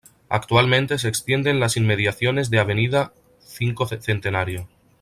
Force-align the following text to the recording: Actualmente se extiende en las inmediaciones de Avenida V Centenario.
Actualmente 0.29 0.97
se 0.97 1.07
extiende 1.07 1.51
en 1.51 1.59
las 1.59 1.77
inmediaciones 1.77 2.49
de 2.49 2.57
Avenida 2.59 3.13
V 3.59 3.75
Centenario. 4.01 4.67